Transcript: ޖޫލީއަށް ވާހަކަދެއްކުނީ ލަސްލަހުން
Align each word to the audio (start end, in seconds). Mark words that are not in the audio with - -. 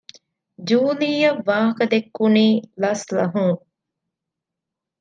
ޖޫލީއަށް 0.67 1.41
ވާހަކަދެއްކުނީ 1.47 2.45
ލަސްލަހުން 2.81 3.61